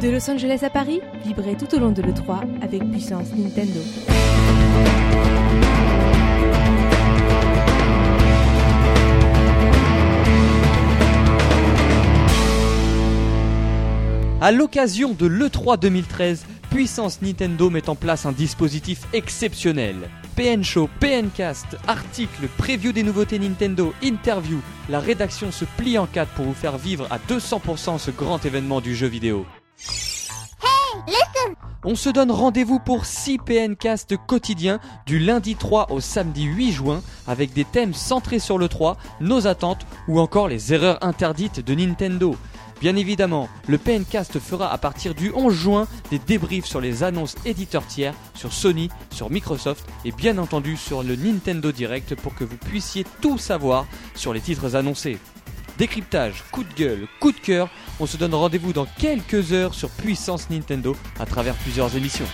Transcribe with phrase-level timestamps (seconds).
[0.00, 3.78] De Los Angeles à Paris, vibrez tout au long de l'E3 avec puissance Nintendo.
[14.40, 19.96] À l'occasion de l'E3 2013, Puissance Nintendo met en place un dispositif exceptionnel.
[20.36, 26.06] PN Show, PN Cast, articles, preview des nouveautés Nintendo, interview, la rédaction se plie en
[26.06, 29.44] quatre pour vous faire vivre à 200% ce grand événement du jeu vidéo.
[31.84, 37.02] On se donne rendez-vous pour 6 PNcast quotidiens du lundi 3 au samedi 8 juin
[37.26, 41.74] avec des thèmes centrés sur le 3, nos attentes ou encore les erreurs interdites de
[41.74, 42.36] Nintendo.
[42.80, 47.34] Bien évidemment, le PNcast fera à partir du 11 juin des débriefs sur les annonces
[47.44, 52.44] éditeurs tiers, sur Sony, sur Microsoft et bien entendu sur le Nintendo Direct pour que
[52.44, 55.18] vous puissiez tout savoir sur les titres annoncés.
[55.82, 57.68] Décryptage, coup de gueule, coup de cœur,
[57.98, 62.28] on se donne rendez-vous dans quelques heures sur Puissance Nintendo à travers plusieurs émissions.